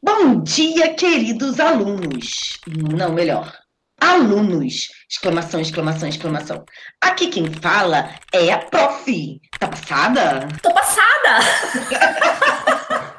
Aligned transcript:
Bom 0.00 0.44
dia, 0.44 0.94
queridos 0.94 1.58
alunos. 1.58 2.60
Não, 2.68 3.12
melhor, 3.12 3.52
alunos. 4.00 4.86
Exclamação, 5.10 5.60
exclamação, 5.60 6.08
exclamação. 6.08 6.64
Aqui 7.02 7.26
quem 7.26 7.52
fala 7.52 8.14
é 8.32 8.52
a 8.52 8.58
prof. 8.58 9.40
Tá 9.58 9.66
passada? 9.66 10.46
Tô 10.62 10.72
passada! 10.72 11.38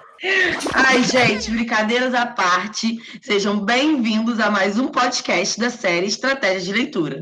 Ai, 0.73 1.03
gente, 1.03 1.51
brincadeiras 1.51 2.13
à 2.13 2.25
parte, 2.25 2.97
sejam 3.21 3.59
bem-vindos 3.59 4.39
a 4.39 4.49
mais 4.49 4.79
um 4.79 4.87
podcast 4.87 5.59
da 5.59 5.69
série 5.69 6.07
Estratégia 6.07 6.61
de 6.61 6.79
Leitura. 6.79 7.19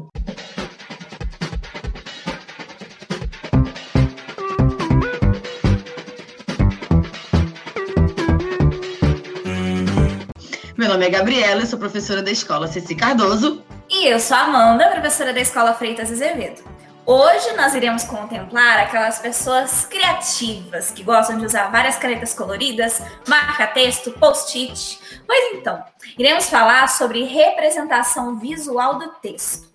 Meu 10.87 10.93
nome 10.93 11.05
é 11.05 11.09
Gabriela, 11.09 11.59
eu 11.59 11.65
sou 11.65 11.77
professora 11.77 12.23
da 12.23 12.31
escola 12.31 12.65
Ceci 12.65 12.95
Cardoso. 12.95 13.61
E 13.89 14.07
eu 14.07 14.21
sou 14.21 14.37
Amanda, 14.37 14.87
professora 14.87 15.33
da 15.33 15.41
escola 15.41 15.73
Freitas 15.73 16.09
Azevedo. 16.09 16.63
Hoje 17.05 17.51
nós 17.57 17.75
iremos 17.75 18.05
contemplar 18.05 18.79
aquelas 18.79 19.19
pessoas 19.19 19.85
criativas 19.85 20.89
que 20.89 21.03
gostam 21.03 21.37
de 21.37 21.45
usar 21.45 21.69
várias 21.71 21.97
canetas 21.97 22.33
coloridas, 22.33 23.01
marca-texto, 23.27 24.11
post-it. 24.11 24.97
Pois 25.27 25.55
então, 25.55 25.83
iremos 26.17 26.49
falar 26.49 26.87
sobre 26.87 27.25
representação 27.25 28.39
visual 28.39 28.97
do 28.97 29.09
texto. 29.21 29.67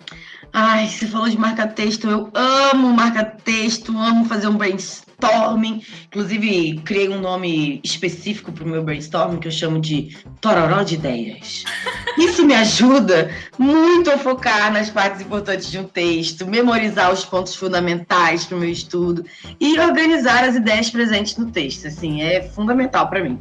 Ai, 0.54 0.86
você 0.86 1.06
falou 1.06 1.30
de 1.30 1.38
marca-texto, 1.38 2.10
eu 2.10 2.30
amo 2.34 2.92
marca-texto, 2.92 3.96
amo 3.96 4.26
fazer 4.26 4.48
um 4.48 4.56
brainstorming. 4.56 5.82
Inclusive, 6.08 6.78
criei 6.84 7.08
um 7.08 7.18
nome 7.18 7.80
específico 7.82 8.52
para 8.52 8.62
o 8.62 8.68
meu 8.68 8.84
brainstorming 8.84 9.38
que 9.38 9.48
eu 9.48 9.52
chamo 9.52 9.80
de 9.80 10.14
Tororó 10.42 10.82
de 10.82 10.96
Ideias. 10.96 11.64
Isso 12.18 12.44
me 12.44 12.54
ajuda 12.54 13.30
muito 13.58 14.10
a 14.10 14.18
focar 14.18 14.70
nas 14.70 14.90
partes 14.90 15.22
importantes 15.22 15.70
de 15.70 15.78
um 15.78 15.84
texto, 15.84 16.46
memorizar 16.46 17.10
os 17.10 17.24
pontos 17.24 17.54
fundamentais 17.54 18.44
para 18.44 18.58
o 18.58 18.60
meu 18.60 18.68
estudo 18.68 19.24
e 19.58 19.80
organizar 19.80 20.44
as 20.44 20.54
ideias 20.54 20.90
presentes 20.90 21.34
no 21.38 21.50
texto. 21.50 21.86
Assim, 21.86 22.20
é 22.20 22.42
fundamental 22.42 23.08
para 23.08 23.24
mim. 23.24 23.40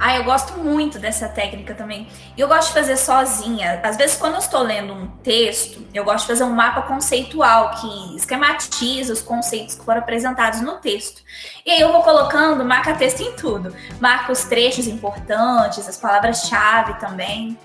Ah, 0.00 0.16
eu 0.16 0.24
gosto 0.24 0.58
muito 0.58 0.98
dessa 0.98 1.28
técnica 1.28 1.74
também. 1.74 2.06
E 2.36 2.40
eu 2.40 2.46
gosto 2.46 2.68
de 2.68 2.74
fazer 2.74 2.96
sozinha. 2.96 3.80
Às 3.82 3.96
vezes, 3.96 4.16
quando 4.16 4.34
eu 4.34 4.38
estou 4.38 4.62
lendo 4.62 4.92
um 4.92 5.08
texto, 5.22 5.86
eu 5.92 6.04
gosto 6.04 6.22
de 6.22 6.28
fazer 6.28 6.44
um 6.44 6.52
mapa 6.54 6.82
conceitual 6.82 7.72
que 7.72 8.16
esquematiza 8.16 9.12
os 9.12 9.20
conceitos 9.20 9.74
que 9.74 9.84
foram 9.84 10.00
apresentados 10.00 10.60
no 10.60 10.76
texto. 10.76 11.22
E 11.66 11.70
aí 11.70 11.80
eu 11.80 11.92
vou 11.92 12.02
colocando 12.02 12.64
marca-texto 12.64 13.20
em 13.20 13.32
tudo. 13.32 13.74
Marco 14.00 14.32
os 14.32 14.44
trechos 14.44 14.86
importantes, 14.86 15.88
as 15.88 15.96
palavras-chave 15.96 16.94
também. 17.00 17.58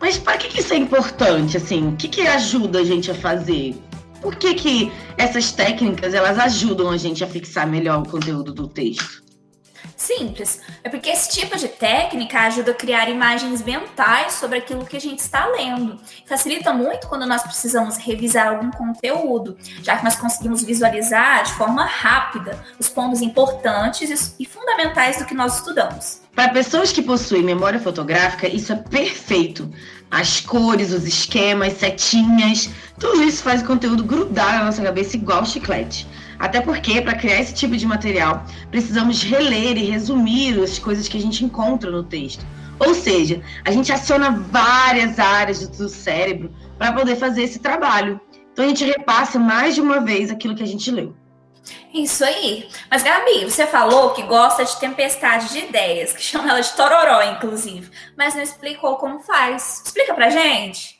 Mas 0.00 0.18
para 0.18 0.36
que, 0.36 0.48
que 0.48 0.60
isso 0.60 0.74
é 0.74 0.76
importante? 0.76 1.56
Assim, 1.56 1.88
o 1.88 1.96
que, 1.96 2.08
que 2.08 2.26
ajuda 2.26 2.80
a 2.80 2.84
gente 2.84 3.10
a 3.10 3.14
fazer? 3.14 3.74
Por 4.20 4.36
que, 4.36 4.54
que 4.54 4.92
essas 5.16 5.52
técnicas 5.52 6.12
elas 6.12 6.38
ajudam 6.38 6.90
a 6.90 6.96
gente 6.96 7.24
a 7.24 7.26
fixar 7.26 7.66
melhor 7.66 8.02
o 8.02 8.08
conteúdo 8.08 8.52
do 8.52 8.68
texto? 8.68 9.25
Simples. 9.96 10.60
É 10.84 10.90
porque 10.90 11.08
esse 11.08 11.30
tipo 11.30 11.56
de 11.56 11.68
técnica 11.68 12.40
ajuda 12.40 12.72
a 12.72 12.74
criar 12.74 13.08
imagens 13.08 13.62
mentais 13.62 14.34
sobre 14.34 14.58
aquilo 14.58 14.84
que 14.84 14.96
a 14.96 15.00
gente 15.00 15.20
está 15.20 15.46
lendo. 15.46 15.98
Facilita 16.26 16.72
muito 16.72 17.08
quando 17.08 17.24
nós 17.26 17.42
precisamos 17.42 17.96
revisar 17.96 18.48
algum 18.48 18.70
conteúdo, 18.70 19.56
já 19.82 19.96
que 19.96 20.04
nós 20.04 20.14
conseguimos 20.16 20.62
visualizar 20.62 21.44
de 21.44 21.52
forma 21.54 21.84
rápida 21.84 22.62
os 22.78 22.90
pontos 22.90 23.22
importantes 23.22 24.34
e 24.38 24.44
fundamentais 24.44 25.18
do 25.18 25.24
que 25.24 25.34
nós 25.34 25.56
estudamos. 25.56 26.20
Para 26.36 26.52
pessoas 26.52 26.92
que 26.92 27.00
possuem 27.00 27.42
memória 27.42 27.80
fotográfica, 27.80 28.46
isso 28.46 28.70
é 28.70 28.76
perfeito. 28.76 29.72
As 30.10 30.40
cores, 30.40 30.92
os 30.92 31.04
esquemas, 31.04 31.74
setinhas, 31.74 32.70
tudo 32.98 33.22
isso 33.22 33.42
faz 33.42 33.62
o 33.62 33.66
conteúdo 33.66 34.04
grudar 34.04 34.58
na 34.58 34.64
nossa 34.66 34.82
cabeça 34.82 35.16
igual 35.16 35.44
chiclete. 35.44 36.06
Até 36.38 36.60
porque, 36.60 37.00
para 37.00 37.14
criar 37.14 37.40
esse 37.40 37.54
tipo 37.54 37.76
de 37.76 37.86
material, 37.86 38.44
precisamos 38.70 39.22
reler 39.22 39.76
e 39.76 39.84
resumir 39.84 40.62
as 40.62 40.78
coisas 40.78 41.08
que 41.08 41.16
a 41.16 41.20
gente 41.20 41.44
encontra 41.44 41.90
no 41.90 42.04
texto. 42.04 42.46
Ou 42.78 42.94
seja, 42.94 43.40
a 43.64 43.70
gente 43.70 43.90
aciona 43.90 44.30
várias 44.30 45.18
áreas 45.18 45.66
do 45.66 45.88
cérebro 45.88 46.52
para 46.78 46.92
poder 46.92 47.16
fazer 47.16 47.42
esse 47.42 47.58
trabalho. 47.58 48.20
Então 48.52 48.64
a 48.64 48.68
gente 48.68 48.84
repassa 48.84 49.38
mais 49.38 49.74
de 49.74 49.80
uma 49.80 50.00
vez 50.00 50.30
aquilo 50.30 50.54
que 50.54 50.62
a 50.62 50.66
gente 50.66 50.90
leu. 50.90 51.14
Isso 51.92 52.24
aí. 52.24 52.68
Mas, 52.90 53.02
Gabi, 53.02 53.44
você 53.44 53.66
falou 53.66 54.10
que 54.10 54.22
gosta 54.22 54.64
de 54.64 54.78
tempestade 54.78 55.48
de 55.50 55.60
ideias, 55.60 56.12
que 56.12 56.22
chama 56.22 56.50
ela 56.50 56.60
de 56.60 56.72
tororó, 56.72 57.22
inclusive. 57.22 57.90
Mas 58.16 58.34
não 58.34 58.42
explicou 58.42 58.96
como 58.96 59.20
faz. 59.20 59.82
Explica 59.84 60.14
pra 60.14 60.30
gente. 60.30 60.96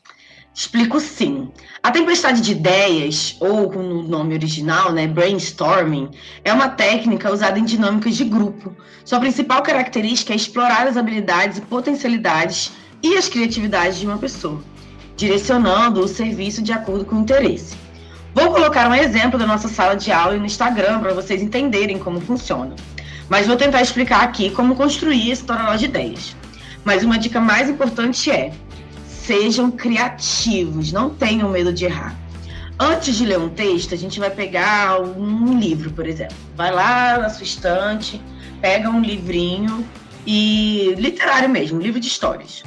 Explico 0.54 0.98
sim. 1.00 1.52
A 1.82 1.90
tempestade 1.90 2.40
de 2.40 2.52
ideias, 2.52 3.36
ou 3.40 3.70
com 3.70 3.78
o 3.78 4.02
nome 4.02 4.32
original, 4.32 4.90
né, 4.90 5.06
brainstorming, 5.06 6.10
é 6.42 6.50
uma 6.50 6.70
técnica 6.70 7.30
usada 7.30 7.58
em 7.58 7.64
dinâmicas 7.64 8.16
de 8.16 8.24
grupo. 8.24 8.74
Sua 9.04 9.20
principal 9.20 9.62
característica 9.62 10.32
é 10.32 10.36
explorar 10.36 10.88
as 10.88 10.96
habilidades 10.96 11.58
e 11.58 11.60
potencialidades 11.60 12.72
e 13.02 13.18
as 13.18 13.28
criatividades 13.28 13.98
de 13.98 14.06
uma 14.06 14.16
pessoa, 14.16 14.62
direcionando 15.14 16.00
o 16.00 16.08
serviço 16.08 16.62
de 16.62 16.72
acordo 16.72 17.04
com 17.04 17.16
o 17.16 17.20
interesse. 17.20 17.76
Vou 18.36 18.52
colocar 18.52 18.86
um 18.86 18.94
exemplo 18.94 19.38
da 19.38 19.46
nossa 19.46 19.66
sala 19.66 19.96
de 19.96 20.12
aula 20.12 20.36
no 20.36 20.44
Instagram 20.44 21.00
para 21.00 21.14
vocês 21.14 21.40
entenderem 21.40 21.98
como 21.98 22.20
funciona. 22.20 22.76
Mas 23.30 23.46
vou 23.46 23.56
tentar 23.56 23.80
explicar 23.80 24.20
aqui 24.20 24.50
como 24.50 24.76
construir 24.76 25.30
esse 25.30 25.42
tornado 25.42 25.78
de 25.78 25.86
ideias. 25.86 26.36
Mas 26.84 27.02
uma 27.02 27.18
dica 27.18 27.40
mais 27.40 27.70
importante 27.70 28.30
é 28.30 28.52
Sejam 29.06 29.70
criativos, 29.70 30.92
não 30.92 31.08
tenham 31.08 31.48
medo 31.48 31.72
de 31.72 31.86
errar. 31.86 32.14
Antes 32.78 33.16
de 33.16 33.24
ler 33.24 33.38
um 33.38 33.48
texto, 33.48 33.94
a 33.94 33.96
gente 33.96 34.20
vai 34.20 34.28
pegar 34.28 35.00
um 35.00 35.58
livro, 35.58 35.90
por 35.92 36.06
exemplo. 36.06 36.36
Vai 36.54 36.70
lá 36.70 37.16
na 37.16 37.30
sua 37.30 37.44
estante, 37.44 38.20
pega 38.60 38.90
um 38.90 39.00
livrinho 39.00 39.82
e 40.26 40.94
literário 40.98 41.48
mesmo, 41.48 41.78
um 41.78 41.80
livro 41.80 41.98
de 41.98 42.06
histórias. 42.06 42.62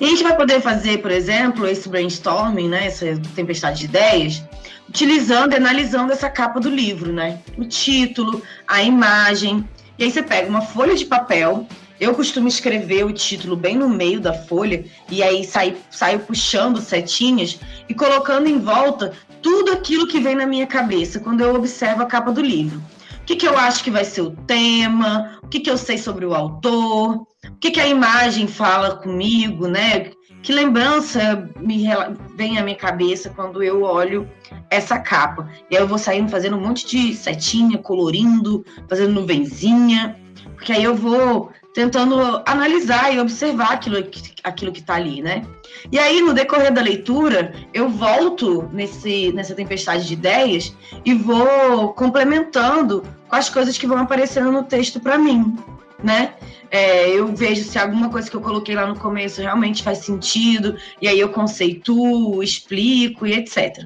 E 0.00 0.04
a 0.04 0.08
gente 0.08 0.22
vai 0.22 0.36
poder 0.36 0.60
fazer, 0.60 0.98
por 0.98 1.10
exemplo, 1.10 1.66
esse 1.66 1.88
brainstorming, 1.88 2.68
né, 2.68 2.86
essa 2.86 3.06
tempestade 3.34 3.80
de 3.80 3.84
ideias, 3.86 4.42
utilizando 4.88 5.52
e 5.52 5.56
analisando 5.56 6.12
essa 6.12 6.28
capa 6.28 6.60
do 6.60 6.68
livro, 6.68 7.12
né? 7.12 7.38
O 7.56 7.64
título, 7.64 8.42
a 8.66 8.82
imagem. 8.82 9.66
E 9.98 10.04
aí 10.04 10.10
você 10.10 10.22
pega 10.22 10.48
uma 10.48 10.62
folha 10.62 10.94
de 10.94 11.04
papel 11.04 11.66
eu 11.98 12.14
costumo 12.14 12.46
escrever 12.46 13.04
o 13.04 13.12
título 13.12 13.56
bem 13.56 13.76
no 13.76 13.88
meio 13.88 14.20
da 14.20 14.34
folha 14.34 14.84
e 15.10 15.22
aí 15.22 15.44
saio, 15.44 15.76
saio 15.90 16.20
puxando 16.20 16.78
setinhas 16.78 17.58
e 17.88 17.94
colocando 17.94 18.48
em 18.48 18.58
volta 18.58 19.12
tudo 19.40 19.72
aquilo 19.72 20.06
que 20.06 20.20
vem 20.20 20.34
na 20.34 20.46
minha 20.46 20.66
cabeça 20.66 21.18
quando 21.18 21.40
eu 21.40 21.54
observo 21.54 22.02
a 22.02 22.06
capa 22.06 22.30
do 22.32 22.42
livro. 22.42 22.82
O 23.26 23.28
que, 23.28 23.34
que 23.34 23.48
eu 23.48 23.58
acho 23.58 23.82
que 23.82 23.90
vai 23.90 24.04
ser 24.04 24.20
o 24.20 24.30
tema, 24.30 25.40
o 25.42 25.48
que, 25.48 25.58
que 25.58 25.68
eu 25.68 25.76
sei 25.76 25.98
sobre 25.98 26.24
o 26.24 26.32
autor, 26.32 27.16
o 27.16 27.56
que, 27.60 27.72
que 27.72 27.80
a 27.80 27.88
imagem 27.88 28.46
fala 28.46 28.94
comigo, 28.94 29.66
né? 29.66 30.12
Que 30.44 30.52
lembrança 30.52 31.50
me 31.58 31.88
vem 32.36 32.56
à 32.56 32.62
minha 32.62 32.76
cabeça 32.76 33.28
quando 33.30 33.64
eu 33.64 33.82
olho 33.82 34.30
essa 34.70 35.00
capa. 35.00 35.50
E 35.68 35.76
aí 35.76 35.82
eu 35.82 35.88
vou 35.88 35.98
saindo 35.98 36.30
fazendo 36.30 36.56
um 36.56 36.60
monte 36.60 36.86
de 36.86 37.14
setinha, 37.16 37.78
colorindo, 37.78 38.64
fazendo 38.88 39.14
nuvenzinha, 39.14 40.16
porque 40.54 40.72
aí 40.72 40.84
eu 40.84 40.94
vou 40.94 41.50
tentando 41.76 42.42
analisar 42.46 43.14
e 43.14 43.20
observar 43.20 43.72
aquilo, 43.72 43.98
aquilo 44.42 44.72
que 44.72 44.80
está 44.80 44.94
ali, 44.94 45.20
né? 45.20 45.44
E 45.92 45.98
aí, 45.98 46.22
no 46.22 46.32
decorrer 46.32 46.72
da 46.72 46.80
leitura, 46.80 47.52
eu 47.74 47.86
volto 47.86 48.66
nesse, 48.72 49.30
nessa 49.32 49.54
tempestade 49.54 50.06
de 50.06 50.14
ideias 50.14 50.74
e 51.04 51.12
vou 51.12 51.92
complementando 51.92 53.02
com 53.28 53.36
as 53.36 53.50
coisas 53.50 53.76
que 53.76 53.86
vão 53.86 53.98
aparecendo 53.98 54.50
no 54.50 54.62
texto 54.62 54.98
para 54.98 55.18
mim, 55.18 55.54
né? 56.02 56.32
É, 56.70 57.10
eu 57.10 57.26
vejo 57.36 57.62
se 57.62 57.78
alguma 57.78 58.08
coisa 58.08 58.30
que 58.30 58.36
eu 58.36 58.40
coloquei 58.40 58.74
lá 58.74 58.86
no 58.86 58.98
começo 58.98 59.42
realmente 59.42 59.82
faz 59.82 59.98
sentido, 59.98 60.78
e 61.02 61.06
aí 61.06 61.20
eu 61.20 61.28
conceituo, 61.28 62.42
explico 62.42 63.26
e 63.26 63.34
etc. 63.34 63.84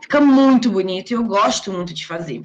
Fica 0.00 0.20
muito 0.20 0.70
bonito 0.70 1.10
e 1.10 1.14
eu 1.14 1.24
gosto 1.24 1.72
muito 1.72 1.92
de 1.92 2.06
fazer. 2.06 2.44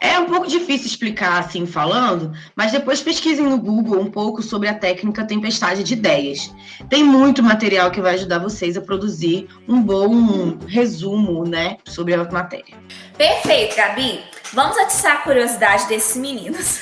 É 0.00 0.18
um 0.18 0.26
pouco 0.26 0.46
difícil 0.46 0.86
explicar 0.86 1.38
assim 1.40 1.66
falando, 1.66 2.32
mas 2.54 2.72
depois 2.72 3.02
pesquisem 3.02 3.44
no 3.44 3.58
Google 3.58 4.00
um 4.00 4.10
pouco 4.10 4.42
sobre 4.42 4.68
a 4.68 4.74
técnica 4.74 5.26
tempestade 5.26 5.82
de 5.82 5.94
ideias. 5.94 6.54
Tem 6.88 7.02
muito 7.02 7.42
material 7.42 7.90
que 7.90 8.00
vai 8.00 8.14
ajudar 8.14 8.38
vocês 8.38 8.76
a 8.76 8.80
produzir 8.80 9.48
um 9.66 9.82
bom 9.82 10.56
resumo, 10.66 11.44
né, 11.44 11.76
sobre 11.84 12.14
a 12.14 12.24
matéria. 12.24 12.76
Perfeito, 13.16 13.76
Gabi. 13.76 14.22
Vamos 14.52 14.78
atiçar 14.78 15.16
a 15.16 15.18
curiosidade 15.18 15.88
desses 15.88 16.16
meninos. 16.16 16.80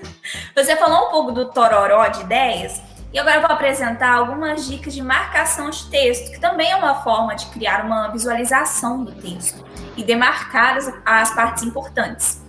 Você 0.56 0.74
falou 0.76 1.08
um 1.08 1.10
pouco 1.10 1.32
do 1.32 1.50
tororó 1.50 2.08
de 2.08 2.22
ideias, 2.22 2.80
e 3.12 3.18
agora 3.18 3.36
eu 3.36 3.42
vou 3.42 3.50
apresentar 3.50 4.12
algumas 4.12 4.66
dicas 4.66 4.94
de 4.94 5.02
marcação 5.02 5.70
de 5.70 5.88
texto, 5.90 6.32
que 6.32 6.40
também 6.40 6.70
é 6.70 6.76
uma 6.76 7.02
forma 7.02 7.34
de 7.34 7.46
criar 7.46 7.84
uma 7.84 8.08
visualização 8.08 9.04
do 9.04 9.12
texto 9.12 9.64
e 9.96 10.02
demarcar 10.02 10.76
as, 10.76 10.92
as 11.04 11.34
partes 11.34 11.62
importantes. 11.62 12.44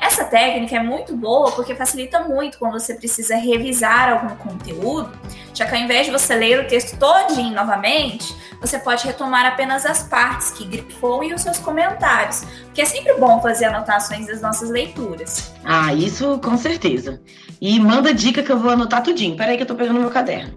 Essa 0.00 0.24
técnica 0.24 0.76
é 0.76 0.80
muito 0.80 1.16
boa 1.16 1.50
porque 1.50 1.74
facilita 1.74 2.20
muito 2.20 2.58
quando 2.58 2.72
você 2.72 2.94
precisa 2.94 3.36
revisar 3.36 4.12
algum 4.12 4.36
conteúdo, 4.36 5.10
já 5.52 5.66
que 5.66 5.74
ao 5.74 5.80
invés 5.80 6.06
de 6.06 6.12
você 6.12 6.36
ler 6.36 6.60
o 6.60 6.68
texto 6.68 6.96
todinho 6.96 7.52
novamente, 7.52 8.32
você 8.60 8.78
pode 8.78 9.04
retomar 9.04 9.44
apenas 9.44 9.84
as 9.84 10.04
partes 10.04 10.52
que 10.52 10.64
grifou 10.64 11.24
e 11.24 11.34
os 11.34 11.42
seus 11.42 11.58
comentários, 11.58 12.44
porque 12.64 12.82
é 12.82 12.84
sempre 12.84 13.14
bom 13.14 13.42
fazer 13.42 13.66
anotações 13.66 14.26
das 14.28 14.40
nossas 14.40 14.70
leituras. 14.70 15.52
Ah, 15.64 15.92
isso 15.92 16.38
com 16.38 16.56
certeza. 16.56 17.20
E 17.60 17.80
manda 17.80 18.14
dica 18.14 18.42
que 18.42 18.52
eu 18.52 18.58
vou 18.58 18.70
anotar 18.70 19.02
tudinho. 19.02 19.36
Peraí 19.36 19.56
que 19.56 19.64
eu 19.64 19.66
tô 19.66 19.74
pegando 19.74 19.98
meu 19.98 20.10
caderno. 20.10 20.56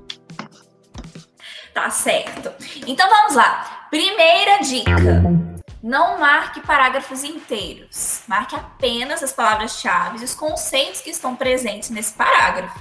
Tá 1.74 1.90
certo. 1.90 2.52
Então 2.86 3.10
vamos 3.10 3.36
lá. 3.36 3.88
Primeira 3.90 4.60
dica. 4.60 5.51
Não 5.84 6.20
marque 6.20 6.62
parágrafos 6.62 7.24
inteiros. 7.24 8.22
Marque 8.28 8.56
apenas 8.56 9.24
as 9.24 9.34
palavras-chave 9.34 10.20
e 10.20 10.24
os 10.24 10.36
conceitos 10.36 11.02
que 11.02 11.10
estão 11.10 11.36
presentes 11.36 11.90
nesse 11.90 12.14
parágrafo. 12.14 12.80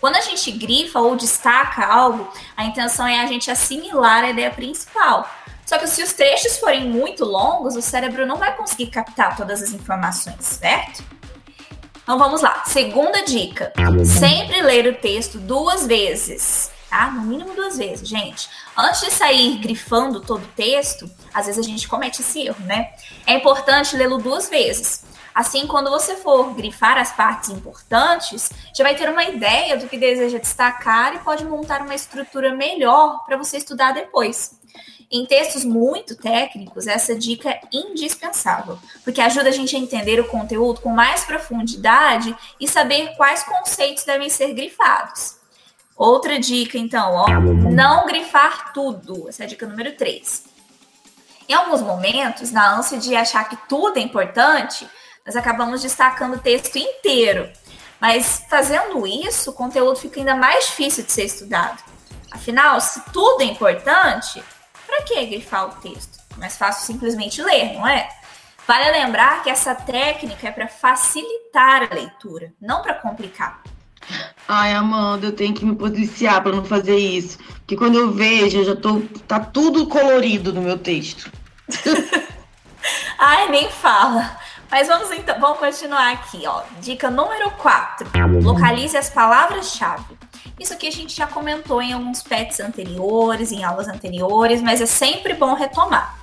Quando 0.00 0.16
a 0.16 0.20
gente 0.22 0.50
grifa 0.52 0.98
ou 0.98 1.14
destaca 1.14 1.84
algo, 1.84 2.32
a 2.56 2.64
intenção 2.64 3.06
é 3.06 3.20
a 3.20 3.26
gente 3.26 3.50
assimilar 3.50 4.24
a 4.24 4.30
ideia 4.30 4.50
principal. 4.50 5.28
Só 5.66 5.78
que 5.78 5.86
se 5.86 6.02
os 6.02 6.12
trechos 6.12 6.56
forem 6.58 6.88
muito 6.88 7.24
longos, 7.24 7.76
o 7.76 7.82
cérebro 7.82 8.24
não 8.24 8.36
vai 8.36 8.56
conseguir 8.56 8.86
captar 8.86 9.36
todas 9.36 9.62
as 9.62 9.72
informações, 9.72 10.44
certo? 10.44 11.04
Então 12.02 12.18
vamos 12.18 12.40
lá. 12.40 12.62
Segunda 12.66 13.24
dica: 13.24 13.72
sempre 14.04 14.62
ler 14.62 14.86
o 14.86 14.94
texto 14.94 15.38
duas 15.38 15.86
vezes 15.86 16.70
tá? 16.96 17.10
No 17.10 17.22
mínimo 17.22 17.54
duas 17.54 17.76
vezes, 17.76 18.08
gente. 18.08 18.48
Antes 18.74 19.02
de 19.02 19.10
sair 19.10 19.58
grifando 19.58 20.22
todo 20.22 20.42
o 20.42 20.52
texto, 20.56 21.10
às 21.34 21.44
vezes 21.44 21.62
a 21.64 21.68
gente 21.68 21.86
comete 21.86 22.22
esse 22.22 22.46
erro, 22.46 22.64
né? 22.64 22.90
É 23.26 23.34
importante 23.34 23.94
lê-lo 23.94 24.16
duas 24.16 24.48
vezes. 24.48 25.04
Assim, 25.34 25.66
quando 25.66 25.90
você 25.90 26.16
for 26.16 26.54
grifar 26.54 26.96
as 26.96 27.12
partes 27.12 27.50
importantes, 27.50 28.50
já 28.74 28.82
vai 28.82 28.94
ter 28.94 29.10
uma 29.10 29.24
ideia 29.24 29.76
do 29.76 29.86
que 29.86 29.98
deseja 29.98 30.38
destacar 30.38 31.14
e 31.14 31.18
pode 31.18 31.44
montar 31.44 31.82
uma 31.82 31.94
estrutura 31.94 32.54
melhor 32.54 33.22
para 33.26 33.36
você 33.36 33.58
estudar 33.58 33.92
depois. 33.92 34.58
Em 35.12 35.26
textos 35.26 35.64
muito 35.64 36.16
técnicos, 36.16 36.86
essa 36.86 37.14
dica 37.14 37.50
é 37.50 37.60
indispensável, 37.70 38.78
porque 39.04 39.20
ajuda 39.20 39.50
a 39.50 39.52
gente 39.52 39.76
a 39.76 39.78
entender 39.78 40.18
o 40.18 40.26
conteúdo 40.26 40.80
com 40.80 40.90
mais 40.90 41.22
profundidade 41.24 42.34
e 42.58 42.66
saber 42.66 43.14
quais 43.16 43.42
conceitos 43.44 44.04
devem 44.04 44.30
ser 44.30 44.54
grifados. 44.54 45.35
Outra 45.96 46.38
dica, 46.38 46.76
então, 46.76 47.14
ó, 47.14 47.26
não 47.70 48.06
grifar 48.06 48.72
tudo. 48.74 49.28
Essa 49.28 49.44
é 49.44 49.46
a 49.46 49.48
dica 49.48 49.66
número 49.66 49.96
3. 49.96 50.44
Em 51.48 51.54
alguns 51.54 51.80
momentos, 51.80 52.50
na 52.50 52.76
ânsia 52.76 52.98
de 52.98 53.16
achar 53.16 53.48
que 53.48 53.56
tudo 53.68 53.98
é 53.98 54.02
importante, 54.02 54.86
nós 55.24 55.36
acabamos 55.36 55.80
destacando 55.80 56.34
o 56.34 56.38
texto 56.38 56.76
inteiro. 56.76 57.50
Mas 57.98 58.44
fazendo 58.50 59.06
isso, 59.06 59.50
o 59.50 59.54
conteúdo 59.54 59.96
fica 59.96 60.20
ainda 60.20 60.34
mais 60.34 60.66
difícil 60.66 61.04
de 61.04 61.12
ser 61.12 61.24
estudado. 61.24 61.82
Afinal, 62.30 62.78
se 62.80 63.00
tudo 63.12 63.40
é 63.42 63.46
importante, 63.46 64.42
para 64.86 65.02
que 65.02 65.24
grifar 65.24 65.66
o 65.66 65.80
texto? 65.80 66.18
Mais 66.36 66.58
fácil 66.58 66.84
simplesmente 66.84 67.42
ler, 67.42 67.72
não 67.72 67.88
é? 67.88 68.08
Vale 68.66 68.90
lembrar 68.90 69.42
que 69.42 69.48
essa 69.48 69.74
técnica 69.74 70.48
é 70.48 70.50
para 70.50 70.68
facilitar 70.68 71.88
a 71.90 71.94
leitura, 71.94 72.52
não 72.60 72.82
para 72.82 72.94
complicar. 72.94 73.62
Ai, 74.48 74.74
Amanda, 74.74 75.26
eu 75.26 75.32
tenho 75.32 75.52
que 75.54 75.64
me 75.64 75.74
policiar 75.74 76.42
para 76.42 76.52
não 76.52 76.64
fazer 76.64 76.96
isso. 76.96 77.38
Porque 77.58 77.76
quando 77.76 77.98
eu 77.98 78.12
vejo, 78.12 78.58
eu 78.58 78.64
já 78.64 78.76
tô. 78.76 79.02
tá 79.26 79.40
tudo 79.40 79.86
colorido 79.86 80.52
no 80.52 80.62
meu 80.62 80.78
texto. 80.78 81.30
Ai, 83.18 83.48
nem 83.48 83.68
fala. 83.70 84.38
Mas 84.70 84.88
vamos 84.88 85.10
então, 85.10 85.38
vamos 85.40 85.58
continuar 85.58 86.12
aqui, 86.12 86.42
ó. 86.46 86.62
Dica 86.80 87.10
número 87.10 87.50
4. 87.52 88.08
Localize 88.42 88.96
as 88.96 89.10
palavras-chave. 89.10 90.16
Isso 90.58 90.72
aqui 90.72 90.88
a 90.88 90.92
gente 90.92 91.14
já 91.14 91.26
comentou 91.26 91.82
em 91.82 91.92
alguns 91.92 92.22
pets 92.22 92.60
anteriores, 92.60 93.52
em 93.52 93.62
aulas 93.62 93.88
anteriores, 93.88 94.62
mas 94.62 94.80
é 94.80 94.86
sempre 94.86 95.34
bom 95.34 95.54
retomar. 95.54 96.16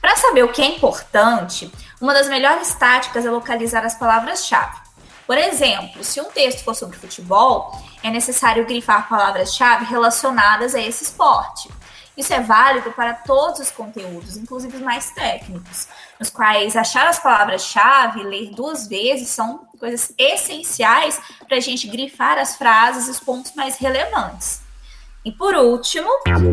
Para 0.00 0.16
saber 0.16 0.44
o 0.44 0.48
que 0.48 0.62
é 0.62 0.66
importante, 0.66 1.70
uma 2.00 2.14
das 2.14 2.28
melhores 2.28 2.72
táticas 2.74 3.26
é 3.26 3.30
localizar 3.30 3.84
as 3.84 3.96
palavras-chave. 3.96 4.87
Por 5.28 5.36
exemplo, 5.36 6.02
se 6.02 6.22
um 6.22 6.30
texto 6.30 6.64
for 6.64 6.74
sobre 6.74 6.96
futebol, 6.96 7.78
é 8.02 8.10
necessário 8.10 8.64
grifar 8.64 9.10
palavras-chave 9.10 9.84
relacionadas 9.84 10.74
a 10.74 10.80
esse 10.80 11.04
esporte. 11.04 11.68
Isso 12.16 12.32
é 12.32 12.40
válido 12.40 12.92
para 12.92 13.12
todos 13.12 13.60
os 13.60 13.70
conteúdos, 13.70 14.38
inclusive 14.38 14.78
os 14.78 14.82
mais 14.82 15.10
técnicos, 15.10 15.86
nos 16.18 16.30
quais 16.30 16.74
achar 16.74 17.08
as 17.08 17.18
palavras-chave 17.18 18.20
e 18.20 18.24
ler 18.24 18.50
duas 18.52 18.88
vezes 18.88 19.28
são 19.28 19.68
coisas 19.78 20.14
essenciais 20.16 21.20
para 21.46 21.58
a 21.58 21.60
gente 21.60 21.86
grifar 21.88 22.38
as 22.38 22.56
frases 22.56 23.06
e 23.06 23.10
os 23.10 23.20
pontos 23.20 23.52
mais 23.54 23.76
relevantes. 23.76 24.62
E 25.26 25.30
por 25.30 25.54
último, 25.54 26.08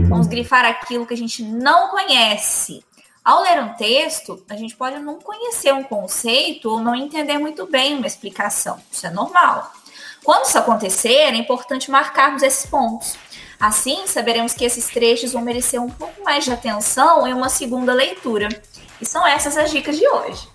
vamos 0.10 0.28
grifar 0.28 0.66
aquilo 0.66 1.06
que 1.06 1.14
a 1.14 1.18
gente 1.18 1.42
não 1.42 1.88
conhece, 1.88 2.84
ao 3.26 3.42
ler 3.42 3.60
um 3.60 3.74
texto, 3.74 4.46
a 4.48 4.56
gente 4.56 4.76
pode 4.76 5.00
não 5.00 5.20
conhecer 5.20 5.74
um 5.74 5.84
conceito 5.84 6.70
ou 6.70 6.80
não 6.80 6.94
entender 6.94 7.40
muito 7.40 7.66
bem 7.66 7.98
uma 7.98 8.06
explicação. 8.06 8.80
Isso 8.92 9.08
é 9.08 9.10
normal. 9.10 9.74
Quando 10.24 10.46
isso 10.46 10.60
acontecer, 10.60 11.10
é 11.10 11.36
importante 11.36 11.90
marcarmos 11.90 12.44
esses 12.44 12.68
pontos. 12.68 13.18
Assim, 13.60 14.06
saberemos 14.06 14.54
que 14.54 14.64
esses 14.64 14.86
trechos 14.90 15.34
vão 15.34 15.42
merecer 15.42 15.82
um 15.82 15.90
pouco 15.90 16.24
mais 16.24 16.46
de 16.46 16.52
atenção 16.52 17.28
em 17.28 17.34
uma 17.34 17.50
segunda 17.50 17.94
leitura. 17.94 18.48
E 19.02 19.06
são 19.08 19.26
essas 19.26 19.58
as 19.58 19.72
dicas 19.72 19.98
de 19.98 20.08
hoje. 20.08 20.48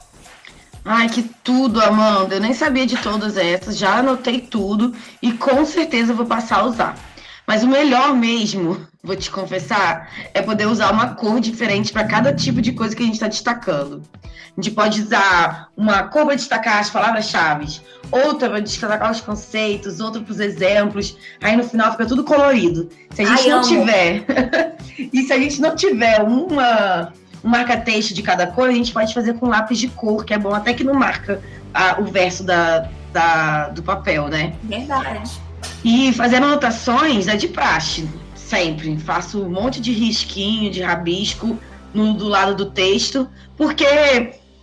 Ai, 0.84 1.08
que 1.08 1.24
tudo, 1.42 1.80
Amanda. 1.80 2.36
Eu 2.36 2.40
nem 2.40 2.54
sabia 2.54 2.86
de 2.86 2.96
todas 2.98 3.36
essas, 3.36 3.76
já 3.76 3.96
anotei 3.96 4.40
tudo 4.40 4.94
e 5.20 5.32
com 5.32 5.64
certeza 5.64 6.14
vou 6.14 6.24
passar 6.24 6.60
a 6.60 6.66
usar. 6.66 7.09
Mas 7.50 7.64
o 7.64 7.66
melhor 7.66 8.14
mesmo, 8.14 8.86
vou 9.02 9.16
te 9.16 9.28
confessar, 9.28 10.08
é 10.32 10.40
poder 10.40 10.66
usar 10.66 10.92
uma 10.92 11.16
cor 11.16 11.40
diferente 11.40 11.92
para 11.92 12.04
cada 12.04 12.32
tipo 12.32 12.62
de 12.62 12.70
coisa 12.70 12.94
que 12.94 13.02
a 13.02 13.04
gente 13.04 13.16
está 13.16 13.26
destacando. 13.26 14.04
A 14.24 14.62
gente 14.62 14.70
pode 14.70 15.02
usar 15.02 15.66
uma 15.76 16.04
cor 16.04 16.26
para 16.26 16.36
destacar 16.36 16.78
as 16.78 16.90
palavras-chave, 16.90 17.80
outra 18.12 18.48
para 18.48 18.60
destacar 18.60 19.10
os 19.10 19.20
conceitos, 19.20 19.98
outra 19.98 20.22
para 20.22 20.30
os 20.30 20.38
exemplos. 20.38 21.16
Aí 21.42 21.56
no 21.56 21.64
final 21.64 21.90
fica 21.90 22.06
tudo 22.06 22.22
colorido. 22.22 22.88
Se 23.10 23.22
a 23.22 23.24
gente 23.24 23.40
Ai, 23.40 23.48
não 23.48 23.58
amo. 23.58 23.66
tiver. 23.66 24.24
e 25.12 25.22
se 25.22 25.32
a 25.32 25.38
gente 25.40 25.60
não 25.60 25.74
tiver 25.74 26.22
uma, 26.22 27.12
um 27.42 27.48
marca-texto 27.48 28.14
de 28.14 28.22
cada 28.22 28.46
cor, 28.46 28.68
a 28.68 28.72
gente 28.72 28.92
pode 28.92 29.12
fazer 29.12 29.34
com 29.34 29.48
lápis 29.48 29.80
de 29.80 29.88
cor, 29.88 30.24
que 30.24 30.32
é 30.32 30.38
bom 30.38 30.54
até 30.54 30.72
que 30.72 30.84
não 30.84 30.94
marca 30.94 31.42
a, 31.74 32.00
o 32.00 32.04
verso 32.04 32.44
da, 32.44 32.88
da, 33.12 33.70
do 33.70 33.82
papel, 33.82 34.28
né? 34.28 34.54
Verdade. 34.62 35.49
E 35.84 36.12
fazer 36.12 36.36
anotações 36.36 37.26
é 37.26 37.36
de 37.36 37.48
praxe, 37.48 38.08
sempre. 38.34 38.98
Faço 38.98 39.42
um 39.42 39.50
monte 39.50 39.80
de 39.80 39.92
risquinho, 39.92 40.70
de 40.70 40.82
rabisco 40.82 41.58
no, 41.94 42.14
do 42.14 42.28
lado 42.28 42.54
do 42.54 42.70
texto, 42.70 43.28
porque 43.56 43.84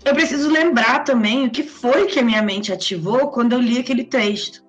eu 0.06 0.14
preciso 0.14 0.50
lembrar 0.50 1.04
também 1.04 1.46
o 1.46 1.50
que 1.50 1.64
foi 1.64 2.06
que 2.06 2.20
a 2.20 2.24
minha 2.24 2.42
mente 2.42 2.72
ativou 2.72 3.30
quando 3.30 3.54
eu 3.54 3.60
li 3.60 3.80
aquele 3.80 4.04
texto. 4.04 4.64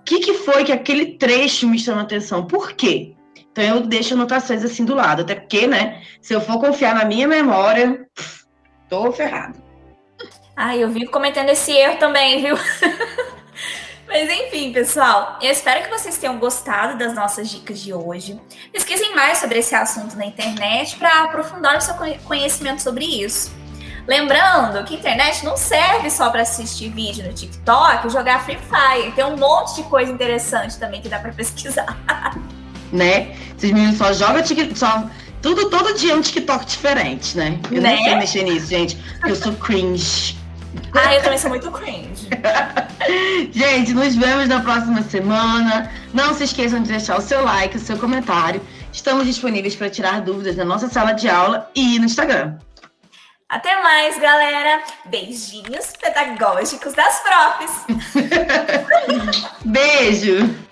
O 0.00 0.04
que, 0.04 0.20
que 0.20 0.34
foi 0.34 0.64
que 0.64 0.72
aquele 0.72 1.16
trecho 1.18 1.68
me 1.68 1.78
chamou 1.78 2.02
atenção? 2.02 2.46
Por 2.46 2.72
quê? 2.72 3.14
Então 3.52 3.64
eu 3.64 3.80
deixo 3.80 4.14
anotações 4.14 4.62
assim 4.64 4.84
do 4.84 4.94
lado, 4.94 5.22
até 5.22 5.34
porque, 5.34 5.66
né, 5.66 6.02
se 6.20 6.34
eu 6.34 6.40
for 6.40 6.60
confiar 6.60 6.94
na 6.94 7.04
minha 7.04 7.26
memória, 7.26 8.06
tô 8.88 9.10
ferrado. 9.12 9.62
Ah, 10.54 10.76
eu 10.76 10.90
vivo 10.90 11.10
cometendo 11.10 11.48
esse 11.48 11.72
erro 11.72 11.98
também, 11.98 12.42
viu? 12.42 12.56
Mas 14.18 14.30
enfim, 14.30 14.72
pessoal, 14.72 15.38
eu 15.42 15.52
espero 15.52 15.84
que 15.84 15.90
vocês 15.90 16.16
tenham 16.16 16.38
gostado 16.38 16.96
das 16.96 17.12
nossas 17.12 17.50
dicas 17.50 17.78
de 17.78 17.92
hoje. 17.92 18.40
Pesquisem 18.72 19.14
mais 19.14 19.36
sobre 19.36 19.58
esse 19.58 19.74
assunto 19.74 20.16
na 20.16 20.24
internet 20.24 20.96
para 20.96 21.24
aprofundar 21.24 21.76
o 21.76 21.80
seu 21.82 21.94
conhecimento 22.24 22.80
sobre 22.80 23.04
isso. 23.04 23.54
Lembrando 24.08 24.82
que 24.84 24.94
a 24.94 24.98
internet 24.98 25.44
não 25.44 25.54
serve 25.54 26.08
só 26.08 26.30
para 26.30 26.40
assistir 26.40 26.88
vídeo 26.88 27.26
no 27.26 27.34
TikTok 27.34 28.08
jogar 28.08 28.42
Free 28.42 28.56
Fire. 28.56 29.12
Tem 29.12 29.22
um 29.22 29.36
monte 29.36 29.76
de 29.76 29.82
coisa 29.82 30.10
interessante 30.10 30.78
também 30.78 31.02
que 31.02 31.10
dá 31.10 31.18
para 31.18 31.32
pesquisar. 31.32 31.94
Né? 32.92 33.36
Esses 33.58 33.72
meninos 33.72 33.98
só 33.98 34.12
jogam 34.12 34.40
TikTok. 34.42 34.78
Só... 34.78 35.10
Tudo, 35.42 35.68
todo 35.68 35.92
dia 35.94 36.12
é 36.12 36.16
um 36.16 36.22
TikTok 36.22 36.64
diferente, 36.64 37.36
né? 37.36 37.58
Eu 37.70 37.82
né? 37.82 37.96
nem 37.96 38.04
sei 38.04 38.14
mexer 38.14 38.42
nisso, 38.44 38.68
gente. 38.68 38.96
Eu 39.26 39.34
sou 39.34 39.52
cringe. 39.54 40.38
Ah, 40.94 41.12
eu 41.14 41.20
também 41.20 41.36
sou 41.36 41.50
muito 41.50 41.68
cringe. 41.72 42.15
Gente, 43.52 43.92
nos 43.92 44.14
vemos 44.14 44.48
na 44.48 44.60
próxima 44.60 45.02
semana. 45.02 45.90
Não 46.12 46.34
se 46.34 46.44
esqueçam 46.44 46.82
de 46.82 46.88
deixar 46.88 47.18
o 47.18 47.22
seu 47.22 47.44
like, 47.44 47.76
o 47.76 47.80
seu 47.80 47.96
comentário. 47.98 48.60
Estamos 48.92 49.26
disponíveis 49.26 49.76
para 49.76 49.90
tirar 49.90 50.20
dúvidas 50.20 50.56
na 50.56 50.64
nossa 50.64 50.88
sala 50.88 51.12
de 51.12 51.28
aula 51.28 51.70
e 51.74 51.98
no 51.98 52.06
Instagram. 52.06 52.56
Até 53.48 53.80
mais, 53.80 54.18
galera. 54.18 54.82
Beijinhos 55.04 55.92
pedagógicos 56.00 56.94
das 56.94 57.20
profs. 57.20 57.86
Beijo. 59.64 60.65